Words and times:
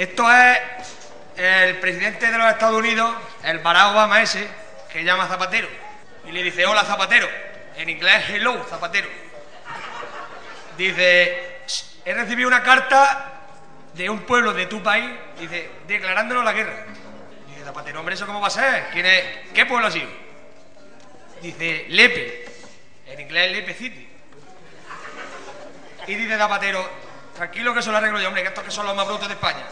Esto 0.00 0.32
es 0.32 0.58
el 1.36 1.76
presidente 1.78 2.30
de 2.30 2.38
los 2.38 2.50
Estados 2.50 2.78
Unidos, 2.78 3.14
el 3.44 3.58
Barack 3.58 3.92
Obama 3.92 4.22
ese, 4.22 4.48
que 4.90 5.04
llama 5.04 5.28
Zapatero. 5.28 5.68
Y 6.26 6.32
le 6.32 6.42
dice, 6.42 6.64
hola 6.64 6.84
Zapatero. 6.84 7.28
En 7.76 7.86
inglés, 7.86 8.24
hello 8.30 8.64
Zapatero. 8.64 9.10
Dice, 10.78 11.58
he 12.02 12.14
recibido 12.14 12.48
una 12.48 12.62
carta 12.62 13.42
de 13.92 14.08
un 14.08 14.20
pueblo 14.20 14.54
de 14.54 14.64
tu 14.64 14.82
país, 14.82 15.10
dice, 15.38 15.70
declarándonos 15.86 16.46
la 16.46 16.54
guerra. 16.54 16.86
Dice, 17.48 17.62
Zapatero, 17.62 18.00
hombre, 18.00 18.14
¿eso 18.14 18.26
cómo 18.26 18.40
va 18.40 18.46
a 18.46 18.50
ser? 18.50 18.88
¿Quién? 18.94 19.04
¿Qué 19.52 19.66
pueblo 19.66 19.88
ha 19.88 19.90
sido? 19.90 20.08
Dice, 21.42 21.84
Lepe. 21.90 22.46
En 23.06 23.20
inglés, 23.20 23.52
Lepe 23.52 23.74
City. 23.74 24.08
Y 26.06 26.14
dice 26.14 26.38
Zapatero, 26.38 26.88
tranquilo 27.36 27.74
que 27.74 27.80
eso 27.80 27.92
lo 27.92 27.98
arreglo 27.98 28.18
yo, 28.18 28.28
hombre, 28.28 28.42
que 28.42 28.48
estos 28.48 28.64
que 28.64 28.70
son 28.70 28.86
los 28.86 28.96
más 28.96 29.06
brutos 29.06 29.28
de 29.28 29.34
España. 29.34 29.66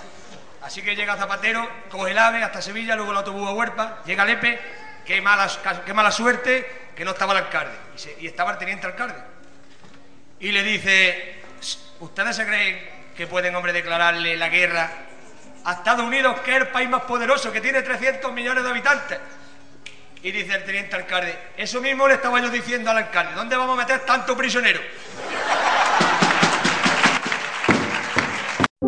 Así 0.62 0.82
que 0.82 0.96
llega 0.96 1.16
Zapatero, 1.16 1.68
coge 1.90 2.10
el 2.10 2.18
ave 2.18 2.42
hasta 2.42 2.60
Sevilla, 2.60 2.96
luego 2.96 3.12
el 3.12 3.18
autobús 3.18 3.48
a 3.48 3.52
Huerpa, 3.52 4.02
llega 4.04 4.24
Lepe, 4.24 4.59
qué 5.04 5.20
mala, 5.20 5.48
qué 5.87 5.95
mala 5.95 6.10
suerte 6.10 6.90
que 6.96 7.04
no 7.04 7.12
estaba 7.12 7.32
el 7.32 7.45
alcalde, 7.45 7.74
y, 8.18 8.24
y 8.24 8.26
estaba 8.26 8.52
el 8.52 8.59
teniente 8.59 8.87
alcalde. 8.87 9.15
Y 10.40 10.52
le 10.52 10.62
dice, 10.62 11.42
¿ustedes 12.00 12.37
se 12.37 12.46
creen 12.46 12.88
que 13.16 13.26
pueden, 13.26 13.54
hombre, 13.54 13.73
declararle 13.73 14.37
la 14.37 14.48
guerra 14.48 14.90
a 15.65 15.73
Estados 15.73 16.04
Unidos, 16.04 16.40
que 16.40 16.52
es 16.52 16.56
el 16.59 16.68
país 16.68 16.88
más 16.88 17.02
poderoso, 17.02 17.52
que 17.52 17.60
tiene 17.60 17.82
300 17.82 18.32
millones 18.32 18.65
de 18.65 18.70
habitantes? 18.70 19.18
Y 20.22 20.32
dice 20.32 20.56
el 20.56 20.65
teniente 20.65 20.96
alcalde, 20.96 21.38
eso 21.56 21.80
mismo 21.80 22.09
le 22.09 22.15
estaba 22.15 22.40
yo 22.40 22.48
diciendo 22.48 22.90
al 22.90 22.98
alcalde, 22.98 23.34
¿dónde 23.34 23.56
vamos 23.56 23.78
a 23.78 23.82
meter 23.82 24.00
tanto 24.00 24.37
prisionero? 24.37 24.80